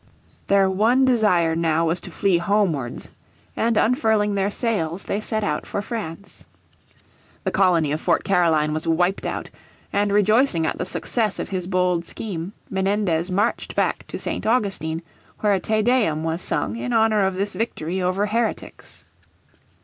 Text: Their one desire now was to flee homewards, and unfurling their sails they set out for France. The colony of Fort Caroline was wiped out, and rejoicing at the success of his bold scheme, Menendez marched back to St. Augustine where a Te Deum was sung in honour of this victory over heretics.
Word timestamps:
Their 0.47 0.67
one 0.67 1.05
desire 1.05 1.55
now 1.55 1.85
was 1.85 2.01
to 2.01 2.09
flee 2.09 2.39
homewards, 2.39 3.11
and 3.55 3.77
unfurling 3.77 4.33
their 4.33 4.49
sails 4.49 5.03
they 5.03 5.21
set 5.21 5.43
out 5.43 5.67
for 5.67 5.79
France. 5.79 6.43
The 7.43 7.51
colony 7.51 7.91
of 7.91 8.01
Fort 8.01 8.23
Caroline 8.23 8.73
was 8.73 8.87
wiped 8.87 9.27
out, 9.27 9.51
and 9.93 10.11
rejoicing 10.11 10.65
at 10.65 10.79
the 10.79 10.87
success 10.87 11.37
of 11.37 11.49
his 11.49 11.67
bold 11.67 12.05
scheme, 12.07 12.51
Menendez 12.67 13.29
marched 13.29 13.75
back 13.75 14.07
to 14.07 14.17
St. 14.17 14.47
Augustine 14.47 15.03
where 15.41 15.53
a 15.53 15.59
Te 15.59 15.83
Deum 15.83 16.23
was 16.23 16.41
sung 16.41 16.75
in 16.77 16.93
honour 16.93 17.23
of 17.23 17.35
this 17.35 17.53
victory 17.53 18.01
over 18.01 18.25
heretics. 18.25 19.05